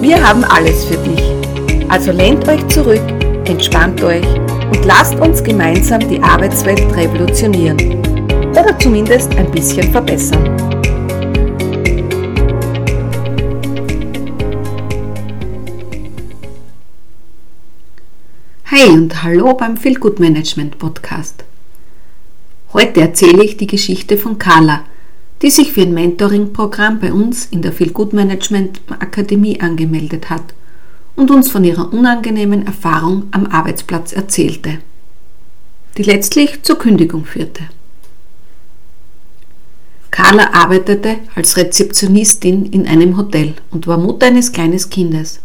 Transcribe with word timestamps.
Wir 0.00 0.26
haben 0.26 0.44
alles 0.44 0.86
für 0.86 0.96
dich. 0.96 1.20
Also 1.90 2.10
lehnt 2.10 2.48
euch 2.48 2.66
zurück, 2.68 3.02
entspannt 3.44 4.02
euch 4.02 4.24
und 4.24 4.82
lasst 4.86 5.14
uns 5.16 5.44
gemeinsam 5.44 6.00
die 6.08 6.22
Arbeitswelt 6.22 6.80
revolutionieren. 6.96 7.76
Oder 8.52 8.78
zumindest 8.78 9.34
ein 9.36 9.50
bisschen 9.50 9.92
verbessern. 9.92 10.56
Hey 18.64 18.88
und 18.88 19.22
hallo 19.22 19.52
beim 19.52 19.76
Feel 19.76 19.96
Good 19.96 20.18
Management 20.18 20.78
Podcast. 20.78 21.44
Heute 22.72 23.02
erzähle 23.02 23.44
ich 23.44 23.58
die 23.58 23.66
Geschichte 23.66 24.16
von 24.16 24.38
Carla, 24.38 24.84
die 25.42 25.50
sich 25.50 25.72
für 25.72 25.82
ein 25.82 25.94
Mentoring-Programm 25.94 27.00
bei 27.00 27.12
uns 27.12 27.46
in 27.46 27.62
der 27.62 27.72
Feel 27.72 27.90
Good 27.90 28.12
Management 28.12 28.80
Akademie 28.88 29.60
angemeldet 29.60 30.28
hat 30.28 30.54
und 31.16 31.30
uns 31.30 31.50
von 31.50 31.64
ihrer 31.64 31.92
unangenehmen 31.92 32.66
Erfahrung 32.66 33.24
am 33.30 33.46
Arbeitsplatz 33.46 34.12
erzählte, 34.12 34.78
die 35.96 36.02
letztlich 36.02 36.62
zur 36.62 36.78
Kündigung 36.78 37.24
führte. 37.24 37.64
Carla 40.10 40.52
arbeitete 40.52 41.18
als 41.34 41.56
Rezeptionistin 41.56 42.66
in 42.66 42.86
einem 42.86 43.16
Hotel 43.16 43.54
und 43.70 43.86
war 43.86 43.96
Mutter 43.96 44.26
eines 44.26 44.52
kleinen 44.52 44.78
Kindes. 44.90 45.40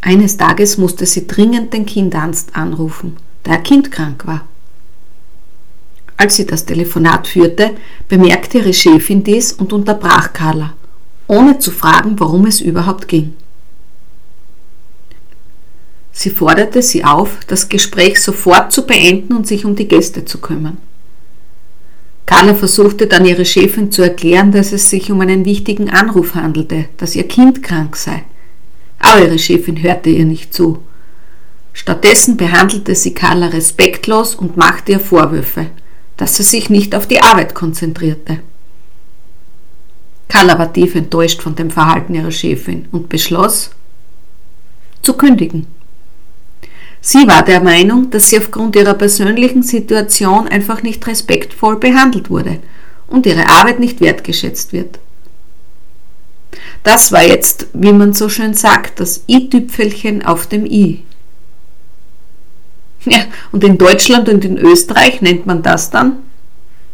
Eines 0.00 0.36
Tages 0.36 0.76
musste 0.78 1.06
sie 1.06 1.26
dringend 1.26 1.72
den 1.72 1.86
Kinderarzt 1.86 2.54
anrufen, 2.54 3.16
da 3.42 3.52
ihr 3.52 3.58
Kind 3.58 3.90
krank 3.90 4.26
war. 4.26 4.46
Als 6.16 6.36
sie 6.36 6.46
das 6.46 6.64
Telefonat 6.64 7.26
führte, 7.26 7.72
bemerkte 8.08 8.58
ihre 8.58 8.72
Chefin 8.72 9.24
dies 9.24 9.52
und 9.52 9.72
unterbrach 9.72 10.32
Carla, 10.32 10.74
ohne 11.26 11.58
zu 11.58 11.70
fragen, 11.70 12.18
worum 12.20 12.46
es 12.46 12.60
überhaupt 12.60 13.08
ging. 13.08 13.34
Sie 16.12 16.30
forderte 16.30 16.80
sie 16.80 17.04
auf, 17.04 17.38
das 17.48 17.68
Gespräch 17.68 18.22
sofort 18.22 18.70
zu 18.70 18.86
beenden 18.86 19.34
und 19.34 19.48
sich 19.48 19.64
um 19.64 19.74
die 19.74 19.88
Gäste 19.88 20.24
zu 20.24 20.38
kümmern. 20.38 20.78
Carla 22.26 22.54
versuchte 22.54 23.06
dann 23.06 23.26
ihre 23.26 23.44
Chefin 23.44 23.90
zu 23.90 24.02
erklären, 24.02 24.52
dass 24.52 24.72
es 24.72 24.88
sich 24.88 25.10
um 25.10 25.20
einen 25.20 25.44
wichtigen 25.44 25.90
Anruf 25.90 26.34
handelte, 26.36 26.86
dass 26.96 27.16
ihr 27.16 27.28
Kind 27.28 27.62
krank 27.62 27.96
sei. 27.96 28.24
Aber 28.98 29.20
ihre 29.22 29.38
Chefin 29.38 29.82
hörte 29.82 30.08
ihr 30.08 30.24
nicht 30.24 30.54
zu. 30.54 30.78
Stattdessen 31.72 32.36
behandelte 32.36 32.94
sie 32.94 33.12
Carla 33.12 33.48
respektlos 33.48 34.36
und 34.36 34.56
machte 34.56 34.92
ihr 34.92 35.00
Vorwürfe, 35.00 35.66
dass 36.16 36.38
er 36.38 36.44
sich 36.44 36.70
nicht 36.70 36.94
auf 36.94 37.06
die 37.06 37.20
Arbeit 37.20 37.54
konzentrierte. 37.54 38.40
Carla 40.28 40.58
war 40.58 40.72
tief 40.72 40.94
enttäuscht 40.94 41.42
von 41.42 41.54
dem 41.54 41.70
Verhalten 41.70 42.14
ihrer 42.14 42.30
Chefin 42.30 42.88
und 42.92 43.08
beschloss, 43.08 43.70
zu 45.02 45.14
kündigen. 45.14 45.66
Sie 47.00 47.26
war 47.28 47.44
der 47.44 47.60
Meinung, 47.60 48.10
dass 48.10 48.30
sie 48.30 48.38
aufgrund 48.38 48.76
ihrer 48.76 48.94
persönlichen 48.94 49.62
Situation 49.62 50.48
einfach 50.48 50.82
nicht 50.82 51.06
respektvoll 51.06 51.76
behandelt 51.76 52.30
wurde 52.30 52.60
und 53.08 53.26
ihre 53.26 53.46
Arbeit 53.48 53.78
nicht 53.78 54.00
wertgeschätzt 54.00 54.72
wird. 54.72 54.98
Das 56.82 57.12
war 57.12 57.22
jetzt, 57.22 57.66
wie 57.74 57.92
man 57.92 58.12
so 58.12 58.28
schön 58.28 58.54
sagt, 58.54 59.00
das 59.00 59.24
i-Tüpfelchen 59.28 60.24
auf 60.24 60.46
dem 60.46 60.64
i. 60.64 61.02
Ja, 63.10 63.18
und 63.52 63.62
in 63.64 63.78
Deutschland 63.78 64.28
und 64.28 64.44
in 64.44 64.56
Österreich 64.56 65.20
nennt 65.20 65.46
man 65.46 65.62
das 65.62 65.90
dann 65.90 66.18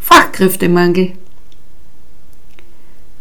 Fachkräftemangel. 0.00 1.12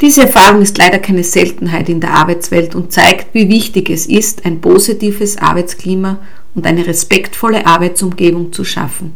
Diese 0.01 0.23
Erfahrung 0.23 0.61
ist 0.61 0.77
leider 0.77 0.99
keine 0.99 1.23
Seltenheit 1.23 1.88
in 1.88 2.01
der 2.01 2.13
Arbeitswelt 2.13 2.75
und 2.75 2.91
zeigt, 2.91 3.33
wie 3.33 3.47
wichtig 3.47 3.89
es 3.89 4.05
ist, 4.05 4.45
ein 4.45 4.59
positives 4.59 5.38
Arbeitsklima 5.38 6.19
und 6.55 6.67
eine 6.67 6.85
respektvolle 6.85 7.66
Arbeitsumgebung 7.66 8.51
zu 8.51 8.66
schaffen. 8.66 9.13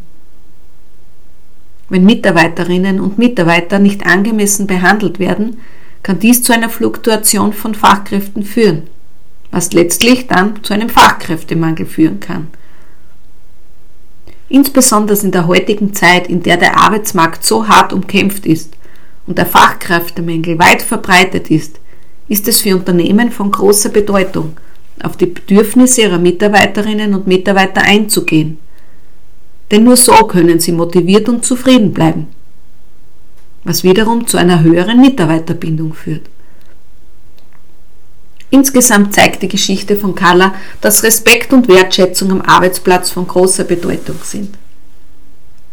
Wenn 1.90 2.04
Mitarbeiterinnen 2.04 3.00
und 3.00 3.18
Mitarbeiter 3.18 3.78
nicht 3.78 4.06
angemessen 4.06 4.66
behandelt 4.66 5.18
werden, 5.18 5.58
kann 6.02 6.18
dies 6.18 6.42
zu 6.42 6.54
einer 6.54 6.70
Fluktuation 6.70 7.52
von 7.52 7.74
Fachkräften 7.74 8.42
führen, 8.42 8.84
was 9.50 9.74
letztlich 9.74 10.26
dann 10.26 10.62
zu 10.62 10.72
einem 10.72 10.88
Fachkräftemangel 10.88 11.84
führen 11.86 12.20
kann. 12.20 12.48
Insbesondere 14.48 15.18
in 15.22 15.30
der 15.30 15.46
heutigen 15.46 15.92
Zeit, 15.92 16.28
in 16.28 16.42
der 16.42 16.56
der 16.56 16.78
Arbeitsmarkt 16.78 17.44
so 17.44 17.68
hart 17.68 17.92
umkämpft 17.92 18.46
ist 18.46 18.74
und 19.26 19.36
der 19.36 19.46
Fachkräftemangel 19.46 20.58
weit 20.58 20.80
verbreitet 20.80 21.50
ist, 21.50 21.80
ist 22.28 22.48
es 22.48 22.62
für 22.62 22.76
Unternehmen 22.76 23.30
von 23.30 23.50
großer 23.50 23.90
Bedeutung, 23.90 24.56
auf 25.02 25.16
die 25.16 25.26
Bedürfnisse 25.26 26.02
ihrer 26.02 26.18
Mitarbeiterinnen 26.18 27.14
und 27.14 27.26
Mitarbeiter 27.26 27.82
einzugehen. 27.82 28.58
Denn 29.70 29.84
nur 29.84 29.96
so 29.96 30.14
können 30.26 30.60
sie 30.60 30.72
motiviert 30.72 31.28
und 31.28 31.44
zufrieden 31.44 31.92
bleiben, 31.92 32.26
was 33.64 33.84
wiederum 33.84 34.26
zu 34.26 34.38
einer 34.38 34.62
höheren 34.62 35.00
Mitarbeiterbindung 35.00 35.92
führt. 35.92 36.22
Insgesamt 38.50 39.14
zeigt 39.14 39.42
die 39.42 39.48
Geschichte 39.48 39.96
von 39.96 40.14
Carla, 40.14 40.54
dass 40.80 41.02
Respekt 41.02 41.52
und 41.52 41.68
Wertschätzung 41.68 42.30
am 42.30 42.40
Arbeitsplatz 42.40 43.10
von 43.10 43.26
großer 43.26 43.64
Bedeutung 43.64 44.16
sind. 44.22 44.56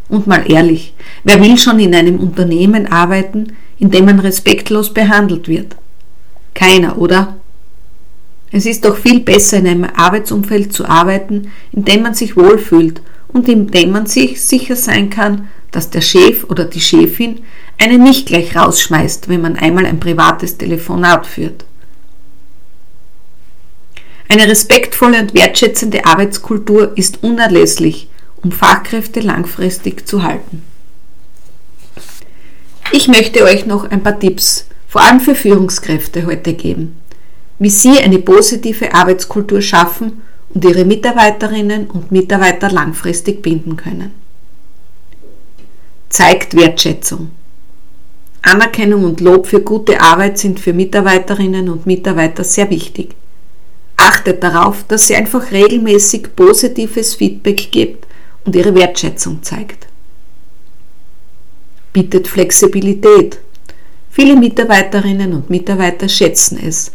Und 0.09 0.27
mal 0.27 0.49
ehrlich, 0.49 0.93
wer 1.23 1.41
will 1.41 1.57
schon 1.57 1.79
in 1.79 1.95
einem 1.95 2.19
Unternehmen 2.19 2.91
arbeiten, 2.91 3.53
in 3.79 3.91
dem 3.91 4.05
man 4.05 4.19
respektlos 4.19 4.93
behandelt 4.93 5.47
wird? 5.47 5.75
Keiner, 6.53 6.97
oder? 6.97 7.37
Es 8.51 8.65
ist 8.65 8.85
doch 8.85 8.97
viel 8.97 9.21
besser, 9.21 9.57
in 9.57 9.67
einem 9.67 9.87
Arbeitsumfeld 9.95 10.71
zu 10.71 10.85
arbeiten, 10.85 11.51
in 11.71 11.85
dem 11.85 12.03
man 12.03 12.13
sich 12.13 12.37
wohlfühlt 12.37 13.01
und 13.29 13.49
in 13.49 13.67
dem 13.67 13.91
man 13.91 14.05
sich 14.05 14.41
sicher 14.41 14.75
sein 14.75 15.09
kann, 15.09 15.49
dass 15.71 15.89
der 15.89 16.01
Chef 16.01 16.45
oder 16.45 16.65
die 16.65 16.79
Chefin 16.79 17.39
einen 17.77 18.03
nicht 18.03 18.27
gleich 18.27 18.55
rausschmeißt, 18.55 19.27
wenn 19.27 19.41
man 19.41 19.57
einmal 19.57 19.85
ein 19.85 19.99
privates 19.99 20.57
Telefonat 20.57 21.25
führt. 21.27 21.65
Eine 24.27 24.47
respektvolle 24.47 25.19
und 25.19 25.33
wertschätzende 25.33 26.05
Arbeitskultur 26.05 26.97
ist 26.97 27.23
unerlässlich, 27.23 28.09
um 28.43 28.51
Fachkräfte 28.51 29.19
langfristig 29.19 30.07
zu 30.07 30.23
halten. 30.23 30.63
Ich 32.91 33.07
möchte 33.07 33.43
euch 33.43 33.65
noch 33.65 33.89
ein 33.89 34.03
paar 34.03 34.19
Tipps, 34.19 34.67
vor 34.87 35.01
allem 35.01 35.19
für 35.19 35.35
Führungskräfte, 35.35 36.25
heute 36.25 36.53
geben, 36.53 36.97
wie 37.59 37.69
sie 37.69 37.99
eine 37.99 38.19
positive 38.19 38.93
Arbeitskultur 38.93 39.61
schaffen 39.61 40.21
und 40.49 40.65
ihre 40.65 40.85
Mitarbeiterinnen 40.85 41.87
und 41.87 42.11
Mitarbeiter 42.11 42.71
langfristig 42.71 43.41
binden 43.41 43.75
können. 43.77 44.11
Zeigt 46.09 46.55
Wertschätzung. 46.55 47.31
Anerkennung 48.41 49.03
und 49.03 49.21
Lob 49.21 49.47
für 49.47 49.61
gute 49.61 49.99
Arbeit 50.01 50.37
sind 50.37 50.59
für 50.59 50.73
Mitarbeiterinnen 50.73 51.69
und 51.69 51.85
Mitarbeiter 51.85 52.43
sehr 52.43 52.69
wichtig 52.69 53.15
achtet 54.05 54.43
darauf, 54.43 54.83
dass 54.87 55.07
sie 55.07 55.15
einfach 55.15 55.51
regelmäßig 55.51 56.35
positives 56.35 57.15
Feedback 57.15 57.71
gibt 57.71 58.05
und 58.45 58.55
ihre 58.55 58.75
Wertschätzung 58.75 59.41
zeigt. 59.41 59.87
Bietet 61.91 62.27
Flexibilität. 62.27 63.39
Viele 64.11 64.35
Mitarbeiterinnen 64.35 65.33
und 65.33 65.49
Mitarbeiter 65.49 66.07
schätzen 66.07 66.59
es, 66.63 66.91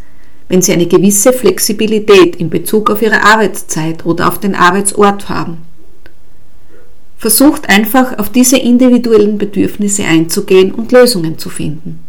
wenn 0.48 0.62
sie 0.62 0.72
eine 0.72 0.86
gewisse 0.86 1.32
Flexibilität 1.32 2.36
in 2.36 2.48
Bezug 2.48 2.90
auf 2.90 3.02
ihre 3.02 3.22
Arbeitszeit 3.22 4.06
oder 4.06 4.28
auf 4.28 4.38
den 4.38 4.54
Arbeitsort 4.54 5.28
haben. 5.28 5.58
Versucht 7.18 7.68
einfach 7.68 8.18
auf 8.18 8.30
diese 8.30 8.56
individuellen 8.56 9.36
Bedürfnisse 9.36 10.04
einzugehen 10.04 10.72
und 10.72 10.92
Lösungen 10.92 11.38
zu 11.38 11.50
finden. 11.50 12.00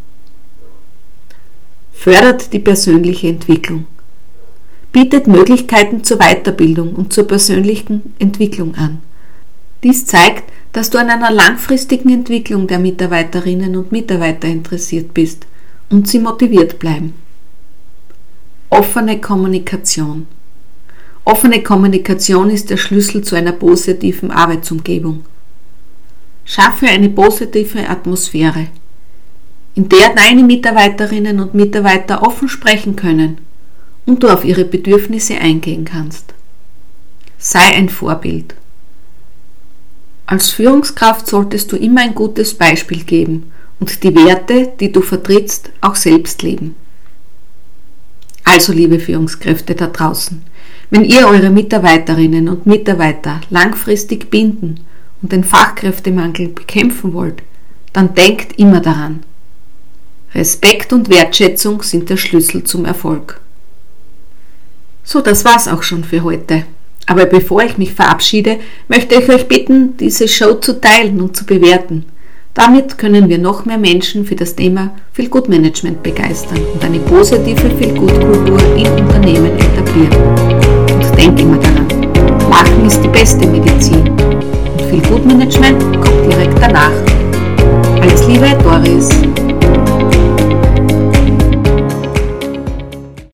Fördert 1.92 2.53
die 2.53 2.59
persönliche 2.59 3.27
Entwicklung 3.27 3.86
bietet 4.91 5.27
Möglichkeiten 5.27 6.03
zur 6.03 6.17
Weiterbildung 6.17 6.93
und 6.93 7.13
zur 7.13 7.27
persönlichen 7.27 8.13
Entwicklung 8.19 8.75
an. 8.75 8.99
Dies 9.83 10.05
zeigt, 10.05 10.51
dass 10.73 10.89
du 10.89 10.97
an 10.97 11.09
einer 11.09 11.31
langfristigen 11.31 12.09
Entwicklung 12.09 12.67
der 12.67 12.79
Mitarbeiterinnen 12.79 13.75
und 13.75 13.91
Mitarbeiter 13.91 14.47
interessiert 14.47 15.13
bist 15.13 15.45
und 15.89 16.07
sie 16.07 16.19
motiviert 16.19 16.79
bleiben. 16.79 17.13
Offene 18.69 19.19
Kommunikation. 19.19 20.27
Offene 21.23 21.61
Kommunikation 21.61 22.49
ist 22.49 22.69
der 22.69 22.77
Schlüssel 22.77 23.23
zu 23.23 23.35
einer 23.35 23.51
positiven 23.51 24.31
Arbeitsumgebung. 24.31 25.25
Schaffe 26.45 26.88
eine 26.88 27.09
positive 27.09 27.88
Atmosphäre, 27.88 28.67
in 29.75 29.88
der 29.88 30.13
deine 30.15 30.43
Mitarbeiterinnen 30.43 31.39
und 31.39 31.53
Mitarbeiter 31.53 32.23
offen 32.23 32.49
sprechen 32.49 32.95
können 32.95 33.38
und 34.06 34.24
du 34.24 34.30
auf 34.30 34.44
ihre 34.44 34.65
Bedürfnisse 34.65 35.38
eingehen 35.38 35.86
kannst. 35.86 36.33
Sei 37.38 37.74
ein 37.75 37.89
Vorbild. 37.89 38.56
Als 40.25 40.51
Führungskraft 40.51 41.27
solltest 41.27 41.71
du 41.71 41.75
immer 41.75 42.01
ein 42.01 42.15
gutes 42.15 42.53
Beispiel 42.53 43.03
geben 43.03 43.51
und 43.80 44.03
die 44.03 44.15
Werte, 44.15 44.71
die 44.80 44.92
du 44.92 45.01
vertrittst, 45.01 45.71
auch 45.81 45.95
selbst 45.95 46.42
leben. 46.42 46.75
Also, 48.44 48.74
liebe 48.74 49.00
Führungskräfte 49.00 49.75
da 49.75 49.88
draußen, 49.88 50.42
wenn 50.89 51.06
ihr 51.06 51.27
eure 51.27 51.50
Mitarbeiterinnen 51.50 52.50
und 52.50 52.65
Mitarbeiter 52.65 53.42
langfristig 53.50 54.30
binden 54.30 54.81
und 55.21 55.31
den 55.31 55.44
Fachkräftemangel 55.44 56.50
bekämpfen 56.50 57.13
wollt, 57.13 57.44
dann 57.94 58.13
denkt 58.13 58.57
immer 58.57 58.80
daran. 58.80 59.21
Respekt 60.33 60.94
und 60.94 61.09
Wertschätzung 61.09 61.81
sind 61.83 62.09
der 62.09 62.18
Schlüssel 62.18 62.63
zum 62.63 62.86
Erfolg. 62.86 63.42
So, 65.03 65.21
das 65.21 65.45
war's 65.45 65.68
auch 65.68 65.83
schon 65.83 66.03
für 66.03 66.24
heute. 66.24 66.63
Aber 67.07 67.25
bevor 67.25 67.63
ich 67.63 67.77
mich 67.77 67.94
verabschiede, 67.94 68.57
möchte 68.88 69.15
ich 69.15 69.30
euch 69.30 69.48
bitten, 69.48 69.98
diese 69.98 70.27
Show 70.27 70.53
zu 70.56 70.80
teilen 70.80 71.19
und 71.19 71.36
zu 71.36 71.45
bewerten. 71.45 72.06
Damit 72.53 72.98
können 72.98 73.30
wir 73.30 73.38
noch 73.38 73.65
mehr 73.65 73.77
Menschen 73.77 74.25
für 74.25 74.36
das 74.36 74.56
Thema 74.56 74.92
Feel-Good-Management 75.13 76.03
begeistern 76.03 76.59
und 76.74 76.83
eine 76.83 77.00
positive 77.00 77.69
Feel-Good-Kultur 77.77 78.59
in 78.75 78.88
Unternehmen 78.88 79.51
etablieren. 79.57 80.13
Und 80.94 81.18
denk 81.18 81.39
immer 81.39 81.57
daran, 81.57 81.88
Lachen 82.50 82.86
ist 82.86 83.01
die 83.01 83.07
beste 83.07 83.48
Medizin 83.48 84.09
und 84.09 84.81
Feel-Good-Management 84.89 85.81
kommt 86.01 86.31
direkt 86.31 86.62
danach. 86.62 86.92
Alles 88.01 88.27
Liebe, 88.27 88.57
Doris. 88.63 89.09